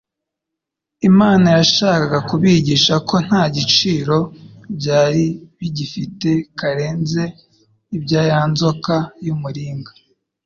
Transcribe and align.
Imana 1.09 1.47
yashakaga 1.57 2.17
kubigisha 2.29 2.93
ko 3.07 3.15
nta 3.25 3.43
gaciro 3.53 4.17
byari 4.77 5.23
bigifite 5.57 6.29
karenze 6.59 7.23
ibya 7.95 8.21
ya 8.29 8.41
nzoka 8.51 8.95
y’umuringa 9.25 9.91